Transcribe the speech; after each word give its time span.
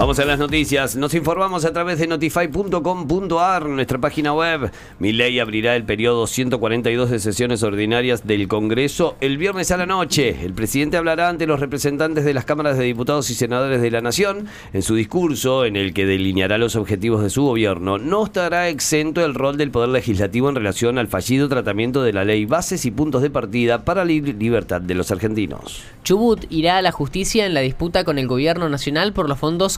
Vamos 0.00 0.18
a 0.18 0.24
las 0.24 0.38
noticias. 0.38 0.96
Nos 0.96 1.12
informamos 1.12 1.66
a 1.66 1.74
través 1.74 1.98
de 1.98 2.06
notify.com.ar, 2.06 3.66
nuestra 3.66 3.98
página 3.98 4.32
web. 4.32 4.72
Mi 4.98 5.12
ley 5.12 5.38
abrirá 5.38 5.76
el 5.76 5.84
periodo 5.84 6.26
142 6.26 7.10
de 7.10 7.18
sesiones 7.18 7.62
ordinarias 7.62 8.26
del 8.26 8.48
Congreso 8.48 9.16
el 9.20 9.36
viernes 9.36 9.70
a 9.72 9.76
la 9.76 9.84
noche. 9.84 10.42
El 10.42 10.54
presidente 10.54 10.96
hablará 10.96 11.28
ante 11.28 11.46
los 11.46 11.60
representantes 11.60 12.24
de 12.24 12.32
las 12.32 12.46
cámaras 12.46 12.78
de 12.78 12.84
diputados 12.84 13.28
y 13.28 13.34
senadores 13.34 13.82
de 13.82 13.90
la 13.90 14.00
Nación 14.00 14.46
en 14.72 14.80
su 14.80 14.94
discurso 14.94 15.66
en 15.66 15.76
el 15.76 15.92
que 15.92 16.06
delineará 16.06 16.56
los 16.56 16.76
objetivos 16.76 17.22
de 17.22 17.28
su 17.28 17.44
gobierno. 17.44 17.98
No 17.98 18.24
estará 18.24 18.70
exento 18.70 19.22
el 19.22 19.34
rol 19.34 19.58
del 19.58 19.70
Poder 19.70 19.90
Legislativo 19.90 20.48
en 20.48 20.54
relación 20.54 20.96
al 20.96 21.08
fallido 21.08 21.46
tratamiento 21.50 22.02
de 22.02 22.14
la 22.14 22.24
ley, 22.24 22.46
bases 22.46 22.86
y 22.86 22.90
puntos 22.90 23.20
de 23.20 23.28
partida 23.28 23.84
para 23.84 24.06
la 24.06 24.12
libertad 24.12 24.80
de 24.80 24.94
los 24.94 25.10
argentinos. 25.10 25.82
Chubut 26.04 26.46
irá 26.48 26.78
a 26.78 26.82
la 26.82 26.90
justicia 26.90 27.44
en 27.44 27.52
la 27.52 27.60
disputa 27.60 28.04
con 28.04 28.18
el 28.18 28.28
gobierno 28.28 28.70
nacional 28.70 29.12
por 29.12 29.28
los 29.28 29.38
fondos 29.38 29.76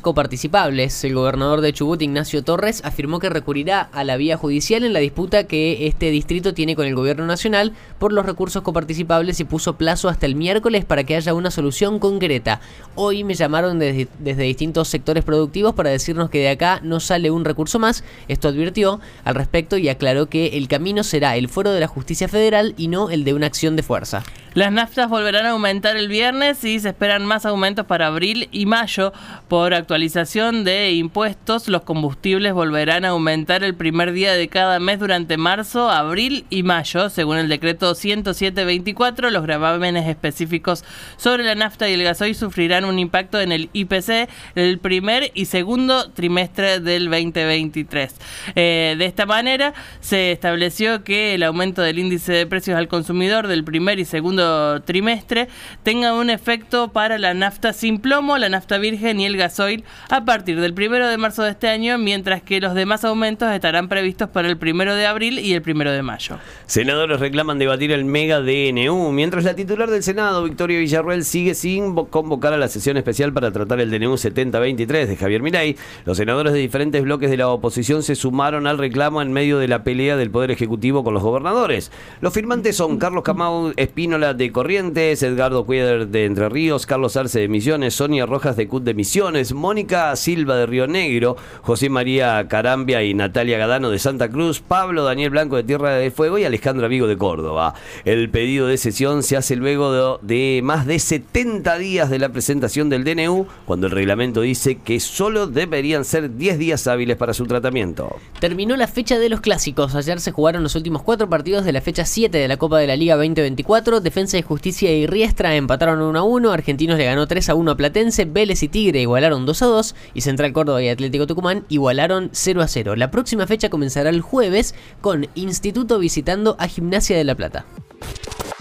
El 1.02 1.14
gobernador 1.14 1.60
de 1.60 1.72
Chubut, 1.72 2.02
Ignacio 2.02 2.42
Torres, 2.42 2.82
afirmó 2.84 3.18
que 3.18 3.30
recurrirá 3.30 3.88
a 3.92 4.04
la 4.04 4.16
vía 4.16 4.36
judicial 4.36 4.84
en 4.84 4.92
la 4.92 5.00
disputa 5.00 5.44
que 5.44 5.86
este 5.86 6.10
distrito 6.10 6.54
tiene 6.54 6.76
con 6.76 6.86
el 6.86 6.94
gobierno 6.94 7.26
nacional 7.26 7.72
por 7.98 8.12
los 8.12 8.26
recursos 8.26 8.62
coparticipables 8.62 9.40
y 9.40 9.44
puso 9.44 9.76
plazo 9.76 10.08
hasta 10.08 10.26
el 10.26 10.34
miércoles 10.34 10.84
para 10.84 11.04
que 11.04 11.16
haya 11.16 11.34
una 11.34 11.50
solución 11.50 11.98
concreta. 11.98 12.60
Hoy 12.94 13.24
me 13.24 13.34
llamaron 13.34 13.78
desde, 13.78 14.08
distintos 14.22 14.88
sectores 14.88 15.24
productivos 15.24 15.74
para 15.74 15.90
decirnos 15.90 16.30
que 16.30 16.40
de 16.40 16.50
acá 16.50 16.80
no 16.82 17.00
sale 17.00 17.30
un 17.30 17.44
recurso 17.44 17.78
más. 17.78 18.04
Esto 18.28 18.48
advirtió 18.48 19.00
al 19.24 19.34
respecto 19.34 19.76
y 19.76 19.88
aclaró 19.88 20.26
que 20.26 20.58
el 20.58 20.68
camino 20.68 21.04
será 21.04 21.36
el 21.36 21.48
foro 21.48 21.72
de 21.72 21.80
la 21.80 21.86
justicia 21.86 22.28
federal 22.28 22.74
y 22.76 22.88
no 22.88 23.10
el 23.10 23.24
de 23.24 23.34
una 23.34 23.46
acción 23.46 23.76
de 23.76 23.82
fuerza. 23.82 24.22
Las 24.54 24.70
naftas 24.70 25.08
volverán 25.08 25.46
a 25.46 25.50
aumentar 25.50 25.96
el 25.96 26.08
viernes 26.08 26.62
y 26.64 26.78
se 26.78 26.90
esperan 26.90 27.24
más 27.24 27.46
aumentos 27.46 27.86
para 27.86 28.08
abril 28.08 28.50
y 28.52 28.66
mayo. 28.66 29.14
Por 29.48 29.72
actualización 29.92 30.64
de 30.64 30.92
impuestos, 30.92 31.68
los 31.68 31.82
combustibles 31.82 32.54
volverán 32.54 33.04
a 33.04 33.10
aumentar 33.10 33.62
el 33.62 33.74
primer 33.74 34.14
día 34.14 34.32
de 34.32 34.48
cada 34.48 34.80
mes 34.80 34.98
durante 34.98 35.36
marzo, 35.36 35.90
abril 35.90 36.46
y 36.48 36.62
mayo. 36.62 37.10
Según 37.10 37.36
el 37.36 37.50
decreto 37.50 37.92
107-24, 37.92 39.28
los 39.28 39.42
gravámenes 39.42 40.08
específicos 40.08 40.82
sobre 41.18 41.44
la 41.44 41.54
nafta 41.54 41.90
y 41.90 41.92
el 41.92 42.04
gasoil 42.04 42.34
sufrirán 42.34 42.86
un 42.86 42.98
impacto 42.98 43.38
en 43.38 43.52
el 43.52 43.68
IPC 43.74 44.30
el 44.54 44.78
primer 44.78 45.30
y 45.34 45.44
segundo 45.44 46.10
trimestre 46.10 46.80
del 46.80 47.10
2023. 47.10 48.14
Eh, 48.54 48.94
de 48.96 49.04
esta 49.04 49.26
manera, 49.26 49.74
se 50.00 50.32
estableció 50.32 51.04
que 51.04 51.34
el 51.34 51.42
aumento 51.42 51.82
del 51.82 51.98
índice 51.98 52.32
de 52.32 52.46
precios 52.46 52.78
al 52.78 52.88
consumidor 52.88 53.46
del 53.46 53.62
primer 53.62 53.98
y 53.98 54.06
segundo 54.06 54.80
trimestre 54.80 55.48
tenga 55.82 56.14
un 56.14 56.30
efecto 56.30 56.92
para 56.94 57.18
la 57.18 57.34
nafta 57.34 57.74
sin 57.74 57.98
plomo, 57.98 58.38
la 58.38 58.48
nafta 58.48 58.78
virgen 58.78 59.20
y 59.20 59.26
el 59.26 59.36
gasoil 59.36 59.81
a 60.08 60.24
partir 60.24 60.60
del 60.60 60.74
primero 60.74 61.08
de 61.08 61.16
marzo 61.16 61.42
de 61.42 61.50
este 61.50 61.68
año, 61.68 61.98
mientras 61.98 62.42
que 62.42 62.60
los 62.60 62.74
demás 62.74 63.04
aumentos 63.04 63.50
estarán 63.52 63.88
previstos 63.88 64.28
para 64.28 64.48
el 64.48 64.56
primero 64.56 64.94
de 64.94 65.06
abril 65.06 65.38
y 65.38 65.54
el 65.54 65.62
primero 65.62 65.92
de 65.92 66.02
mayo. 66.02 66.38
Senadores 66.66 67.20
reclaman 67.20 67.58
debatir 67.58 67.92
el 67.92 68.04
mega 68.04 68.40
DNU, 68.40 69.12
mientras 69.12 69.44
la 69.44 69.54
titular 69.54 69.90
del 69.90 70.02
Senado, 70.02 70.44
Victoria 70.44 70.78
Villarruel, 70.78 71.24
sigue 71.24 71.54
sin 71.54 71.94
convocar 71.94 72.52
a 72.52 72.56
la 72.56 72.68
sesión 72.68 72.96
especial 72.96 73.32
para 73.32 73.50
tratar 73.50 73.80
el 73.80 73.90
DNU 73.90 74.16
7023 74.16 75.08
de 75.08 75.16
Javier 75.16 75.42
Milei. 75.42 75.76
Los 76.04 76.16
senadores 76.16 76.52
de 76.52 76.58
diferentes 76.58 77.02
bloques 77.02 77.30
de 77.30 77.36
la 77.36 77.48
oposición 77.48 78.02
se 78.02 78.14
sumaron 78.14 78.66
al 78.66 78.78
reclamo 78.78 79.22
en 79.22 79.32
medio 79.32 79.58
de 79.58 79.68
la 79.68 79.84
pelea 79.84 80.16
del 80.16 80.30
Poder 80.30 80.50
Ejecutivo 80.50 81.04
con 81.04 81.14
los 81.14 81.22
gobernadores. 81.22 81.90
Los 82.20 82.32
firmantes 82.32 82.76
son 82.76 82.98
Carlos 82.98 83.24
Camau 83.24 83.72
Espínola 83.76 84.34
de 84.34 84.52
Corrientes, 84.52 85.22
Edgardo 85.22 85.64
Cueder 85.64 86.08
de 86.08 86.24
Entre 86.24 86.48
Ríos, 86.48 86.86
Carlos 86.86 87.16
Arce 87.16 87.40
de 87.40 87.48
Misiones, 87.48 87.94
Sonia 87.94 88.26
Rojas 88.26 88.56
de 88.56 88.68
CUT 88.68 88.84
de 88.84 88.94
Misiones, 88.94 89.52
Mónica 89.52 89.71
Silva 90.16 90.56
de 90.56 90.66
Río 90.66 90.86
Negro, 90.86 91.36
José 91.62 91.88
María 91.88 92.46
Carambia 92.48 93.02
y 93.02 93.14
Natalia 93.14 93.58
Gadano 93.58 93.90
de 93.90 93.98
Santa 93.98 94.28
Cruz, 94.28 94.60
Pablo 94.60 95.04
Daniel 95.04 95.30
Blanco 95.30 95.56
de 95.56 95.62
Tierra 95.62 95.94
de 95.94 96.10
Fuego 96.10 96.38
y 96.38 96.44
Alejandra 96.44 96.88
Vigo 96.88 97.06
de 97.06 97.16
Córdoba. 97.16 97.74
El 98.04 98.30
pedido 98.30 98.66
de 98.66 98.76
sesión 98.76 99.22
se 99.22 99.36
hace 99.36 99.56
luego 99.56 100.18
de, 100.20 100.56
de 100.56 100.62
más 100.62 100.86
de 100.86 100.98
70 100.98 101.78
días 101.78 102.10
de 102.10 102.18
la 102.18 102.28
presentación 102.28 102.90
del 102.90 103.04
DNU, 103.04 103.46
cuando 103.64 103.86
el 103.86 103.92
reglamento 103.92 104.42
dice 104.42 104.78
que 104.78 105.00
solo 105.00 105.46
deberían 105.46 106.04
ser 106.04 106.36
10 106.36 106.58
días 106.58 106.86
hábiles 106.86 107.16
para 107.16 107.34
su 107.34 107.46
tratamiento. 107.46 108.16
Terminó 108.40 108.76
la 108.76 108.86
fecha 108.86 109.18
de 109.18 109.28
los 109.28 109.40
clásicos. 109.40 109.94
Ayer 109.94 110.20
se 110.20 110.32
jugaron 110.32 110.62
los 110.62 110.74
últimos 110.74 111.02
cuatro 111.02 111.28
partidos 111.28 111.64
de 111.64 111.72
la 111.72 111.80
fecha 111.80 112.04
7 112.04 112.36
de 112.36 112.48
la 112.48 112.56
Copa 112.56 112.78
de 112.78 112.86
la 112.86 112.96
Liga 112.96 113.16
2024. 113.16 114.00
Defensa 114.00 114.38
y 114.38 114.42
Justicia 114.42 114.92
y 114.92 115.06
Riestra 115.06 115.54
empataron 115.56 116.02
1 116.02 116.18
a 116.18 116.22
1. 116.22 116.52
Argentinos 116.52 116.98
le 116.98 117.04
ganó 117.04 117.26
3 117.26 117.48
a 117.48 117.54
1 117.54 117.70
a 117.70 117.76
Platense. 117.76 118.24
Vélez 118.24 118.62
y 118.62 118.68
Tigre 118.68 119.00
igualaron 119.00 119.46
2 119.46 119.61
a 119.61 119.61
2. 119.66 119.94
Y 120.14 120.20
Central 120.20 120.52
Córdoba 120.52 120.82
y 120.82 120.88
Atlético 120.88 121.26
Tucumán 121.26 121.64
igualaron 121.68 122.30
0 122.32 122.62
a 122.62 122.68
0. 122.68 122.96
La 122.96 123.10
próxima 123.10 123.46
fecha 123.46 123.70
comenzará 123.70 124.10
el 124.10 124.20
jueves 124.20 124.74
con 125.00 125.26
Instituto 125.34 125.98
visitando 125.98 126.56
a 126.58 126.68
Gimnasia 126.68 127.16
de 127.16 127.24
la 127.24 127.34
Plata. 127.34 127.64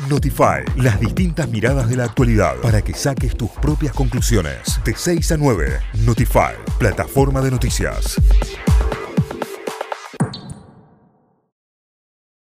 Notify, 0.09 0.63
las 0.77 0.99
distintas 0.99 1.47
miradas 1.49 1.87
de 1.89 1.95
la 1.95 2.05
actualidad 2.05 2.55
para 2.61 2.81
que 2.81 2.93
saques 2.93 3.35
tus 3.35 3.51
propias 3.51 3.93
conclusiones. 3.93 4.79
De 4.83 4.95
6 4.95 5.31
a 5.31 5.37
9, 5.37 5.79
Notify, 6.05 6.53
plataforma 6.79 7.41
de 7.41 7.51
noticias. 7.51 8.19